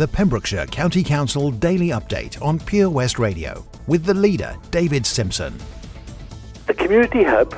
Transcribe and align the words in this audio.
the 0.00 0.08
Pembrokeshire 0.08 0.64
County 0.64 1.04
Council 1.04 1.50
Daily 1.50 1.88
Update 1.88 2.40
on 2.40 2.58
Pure 2.58 2.88
West 2.88 3.18
Radio 3.18 3.66
with 3.86 4.06
the 4.06 4.14
leader, 4.14 4.56
David 4.70 5.04
Simpson. 5.04 5.54
A 6.68 6.72
community 6.72 7.22
hub 7.22 7.54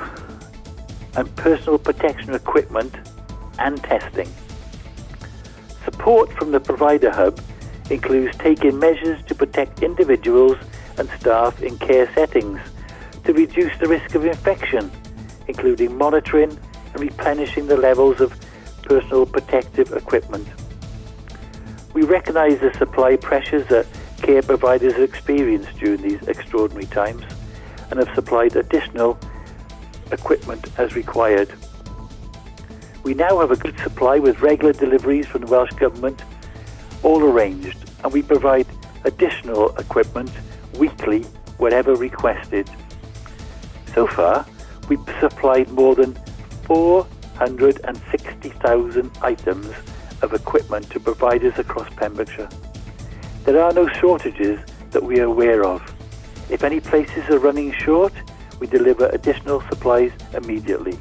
and 1.15 1.33
personal 1.37 1.79
protection 1.79 2.35
equipment 2.35 2.93
and 3.61 3.81
testing. 3.85 4.29
Support 5.85 6.33
from 6.33 6.51
the 6.51 6.59
provider 6.59 7.13
hub 7.13 7.41
includes 7.91 8.37
taking 8.39 8.77
measures 8.77 9.25
to 9.27 9.37
protect 9.37 9.85
individuals 9.85 10.57
and 10.99 11.09
staff 11.21 11.63
in 11.63 11.79
care 11.79 12.13
settings 12.13 12.59
to 13.23 13.33
reduce 13.33 13.79
the 13.79 13.87
risk 13.87 14.17
of 14.17 14.25
infection, 14.25 14.91
including 15.47 15.97
monitoring 15.97 16.59
and 16.93 17.01
replenishing 17.01 17.69
the 17.69 17.77
levels 17.77 18.21
of 18.21 18.35
personal 18.83 19.27
protective 19.27 19.93
equipment. 19.93 20.49
We 21.95 22.03
recognise 22.03 22.61
the 22.61 22.73
supply 22.79 23.17
pressures 23.17 23.67
that 23.69 23.87
care 24.23 24.43
providers 24.43 24.95
experience 24.95 25.67
during 25.79 26.01
these 26.01 26.23
extraordinary 26.29 26.87
times 26.87 27.25
and 27.91 27.99
have 27.99 28.09
supplied 28.15 28.57
additional 28.57 29.19
equipment 30.11 30.71
as 30.79 30.95
required. 30.95 31.53
We 33.03 33.13
now 33.15 33.41
have 33.41 33.51
a 33.51 33.57
good 33.57 33.79
supply 33.81 34.19
with 34.19 34.41
regular 34.41 34.73
deliveries 34.73 35.27
from 35.27 35.43
the 35.43 35.49
Welsh 35.49 35.73
Government, 35.73 36.23
all 37.03 37.23
arranged, 37.23 37.77
and 38.05 38.13
we 38.13 38.23
provide 38.23 38.67
additional 39.05 39.77
equipment 39.77 40.31
weekly 40.79 41.25
wherever 41.59 41.95
requested. 41.95 42.71
So 43.95 44.07
far, 44.07 44.47
we've 44.89 45.05
supplied 45.21 45.69
more 45.71 45.95
than 45.95 46.19
460,000 46.65 49.11
items 49.21 49.75
of 50.23 50.33
equipment 50.33 50.91
to 50.91 51.01
providers 51.01 51.59
across 51.59 51.89
Pembrokeshire. 51.95 52.49
There 53.45 53.61
are 53.61 53.73
no 53.73 53.89
shortages 53.89 54.61
that 54.93 55.03
we 55.03 55.21
are 55.21 55.25
aware 55.25 55.65
of. 55.65 55.83
If 56.49 56.63
any 56.65 56.81
places 56.81 57.29
are 57.29 57.39
running 57.39 57.73
short, 57.73 58.13
we 58.61 58.67
deliver 58.67 59.07
additional 59.09 59.61
supplies 59.63 60.13
immediately. 60.33 60.99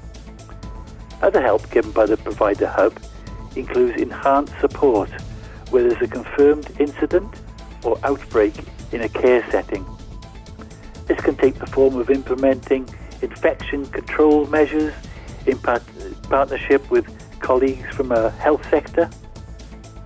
Other 1.22 1.42
help 1.42 1.70
given 1.70 1.92
by 1.92 2.08
the 2.08 2.18
provider 2.18 2.68
hub 2.68 3.00
includes 3.56 4.02
enhanced 4.02 4.54
support 4.60 5.10
where 5.70 5.88
there's 5.88 6.02
a 6.02 6.08
confirmed 6.08 6.70
incident 6.80 7.34
or 7.84 8.00
outbreak 8.04 8.54
in 8.92 9.02
a 9.02 9.10
care 9.10 9.46
setting. 9.52 9.86
This 11.06 11.20
can 11.20 11.36
take 11.36 11.56
the 11.56 11.68
form 11.68 11.98
of 11.98 12.10
implementing 12.10 12.90
infection 13.22 13.86
control 13.88 14.48
measures 14.48 14.94
in 15.46 15.58
part- 15.60 15.84
partnership 16.24 16.90
with 16.90 17.06
colleagues 17.52 17.94
from 17.94 18.14
a 18.14 18.30
health 18.46 18.66
sector, 18.70 19.10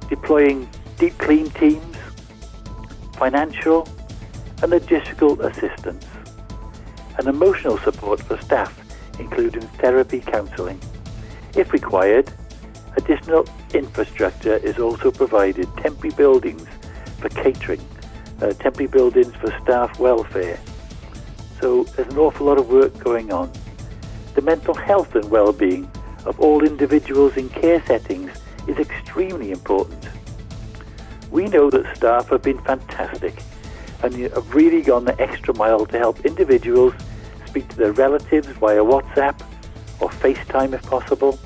deploying 0.10 0.68
deep 0.98 1.16
clean 1.20 1.48
teams, 1.52 1.96
financial 3.18 3.88
and 4.64 4.72
logistical 4.72 5.40
assistance, 5.42 6.08
and 7.20 7.28
emotional 7.28 7.78
support 7.78 8.20
for 8.20 8.36
staff, 8.42 8.74
including 9.20 9.62
therapy 9.84 10.22
counselling. 10.22 10.80
If 11.56 11.72
required, 11.72 12.34
additional 12.98 13.46
infrastructure 13.76 14.56
is 14.70 14.80
also 14.80 15.12
provided, 15.12 15.68
temporary 15.78 16.16
buildings 16.16 16.68
for 17.20 17.30
catering, 17.30 17.86
uh, 18.42 18.54
temporary 18.54 18.88
buildings 18.88 19.36
for 19.36 19.56
staff 19.62 20.00
welfare. 20.00 20.60
So 21.62 21.84
there's 21.84 22.12
an 22.12 22.18
awful 22.18 22.48
lot 22.48 22.58
of 22.58 22.70
work 22.70 22.98
going 23.04 23.32
on. 23.32 23.52
The 24.34 24.42
mental 24.42 24.74
health 24.74 25.14
and 25.14 25.30
well-being 25.30 25.88
of 26.26 26.40
all 26.40 26.64
individuals 26.64 27.38
in 27.38 27.50
care 27.50 27.84
settings 27.86 28.32
is 28.68 28.78
extremely 28.78 29.52
important. 29.52 30.08
We 31.32 31.46
know 31.46 31.70
that 31.70 31.96
staff 31.96 32.30
have 32.30 32.42
been 32.42 32.60
fantastic 32.60 33.42
and 34.04 34.14
have 34.14 34.54
really 34.54 34.82
gone 34.82 35.06
the 35.06 35.20
extra 35.22 35.56
mile 35.56 35.86
to 35.86 35.98
help 35.98 36.26
individuals 36.26 36.94
speak 37.46 37.68
to 37.70 37.76
their 37.78 37.94
relatives 37.94 38.48
via 38.48 38.84
WhatsApp 38.84 39.40
or 40.00 40.10
FaceTime 40.10 40.74
if 40.74 40.84
possible. 40.84 41.40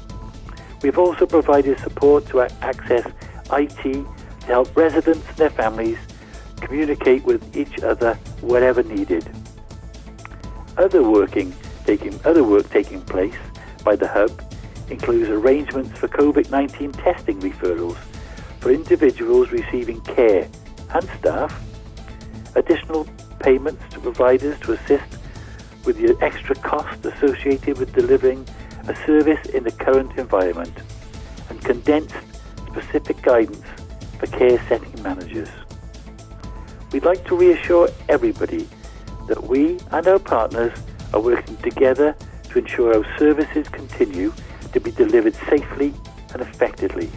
We've 0.81 0.97
also 0.97 1.25
provided 1.25 1.79
support 1.79 2.27
to 2.27 2.41
access 2.41 3.05
IT 3.51 3.81
to 3.83 4.05
help 4.45 4.75
residents 4.75 5.27
and 5.27 5.37
their 5.37 5.49
families 5.49 5.97
communicate 6.61 7.23
with 7.23 7.55
each 7.55 7.81
other 7.81 8.15
wherever 8.41 8.83
needed. 8.83 9.29
Other 10.77 11.03
working 11.03 11.53
taking 11.85 12.19
other 12.23 12.43
work 12.43 12.69
taking 12.69 13.01
place 13.01 13.35
by 13.83 13.95
the 13.95 14.07
hub 14.07 14.48
includes 14.91 15.29
arrangements 15.29 15.97
for 15.99 16.07
COVID-19 16.07 17.03
testing 17.03 17.39
referrals 17.39 17.97
for 18.59 18.71
individuals 18.71 19.51
receiving 19.51 20.01
care 20.01 20.49
and 20.93 21.09
staff, 21.19 21.63
additional 22.55 23.07
payments 23.39 23.81
to 23.91 23.99
providers 23.99 24.59
to 24.61 24.73
assist 24.73 25.17
with 25.85 25.97
the 25.97 26.17
extra 26.21 26.55
cost 26.55 27.05
associated 27.05 27.77
with 27.77 27.93
delivering 27.93 28.45
a 28.87 28.95
service 29.05 29.45
in 29.49 29.63
the 29.63 29.71
current 29.71 30.11
environment, 30.17 30.73
and 31.49 31.61
condensed 31.63 32.15
specific 32.67 33.21
guidance 33.21 33.63
for 34.19 34.27
care 34.27 34.61
setting 34.67 35.01
managers. 35.01 35.49
We'd 36.91 37.05
like 37.05 37.25
to 37.25 37.35
reassure 37.35 37.89
everybody 38.07 38.67
that 39.27 39.43
we 39.43 39.79
and 39.91 40.07
our 40.07 40.19
partners 40.19 40.73
are 41.13 41.21
working 41.21 41.55
together 41.57 42.15
to 42.49 42.59
ensure 42.59 42.95
our 42.95 43.17
services 43.17 43.67
continue 43.69 44.33
to 44.73 44.79
be 44.79 44.91
delivered 44.91 45.35
safely 45.49 45.93
and 46.33 46.41
effectively. 46.41 47.09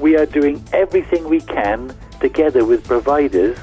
We 0.00 0.16
are 0.16 0.26
doing 0.26 0.64
everything 0.72 1.28
we 1.28 1.40
can 1.40 1.94
together 2.20 2.64
with 2.64 2.84
providers 2.84 3.58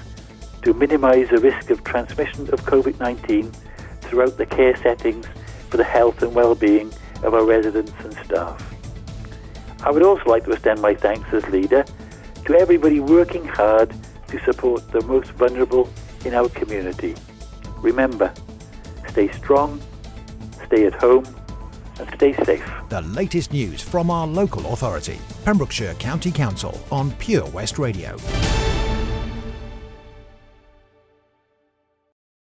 to 0.64 0.74
minimise 0.74 1.30
the 1.30 1.40
risk 1.40 1.70
of 1.70 1.84
transmission 1.84 2.42
of 2.54 2.62
COVID-19 2.66 3.56
throughout 4.02 4.38
the 4.38 4.46
care 4.46 4.76
settings 4.78 5.26
for 5.70 5.78
the 5.78 5.84
health 5.84 6.22
and 6.22 6.34
well-being 6.34 6.92
of 7.24 7.34
our 7.34 7.44
residents 7.44 7.94
and 8.04 8.14
staff. 8.26 8.74
I 9.84 9.92
would 9.92 10.04
also 10.04 10.24
like 10.30 10.46
to 10.46 10.52
extend 10.52 10.82
my 10.82 10.96
thanks 10.96 11.32
as 11.34 11.48
leader 11.50 11.86
to 12.46 12.56
everybody 12.56 13.00
working 13.00 13.46
hard 13.46 13.94
to 14.28 14.40
support 14.44 14.92
the 14.92 15.02
most 15.02 15.32
vulnerable 15.32 15.90
in 16.26 16.34
our 16.34 16.50
community. 16.50 17.16
Remember, 17.78 18.34
stay 19.10 19.32
strong, 19.32 19.82
stay 20.66 20.86
at 20.86 20.94
home, 20.94 21.26
and 22.00 22.10
stay 22.16 22.34
safe. 22.44 22.70
The 22.90 23.02
latest 23.02 23.54
news 23.54 23.82
from 23.82 24.10
our 24.10 24.28
local 24.28 24.74
authority, 24.74 25.20
Pembrokeshire 25.46 25.94
County 25.96 26.32
Council 26.32 26.80
on 26.92 27.12
Pure 27.14 27.48
West 27.48 27.80
Radio. 27.80 28.18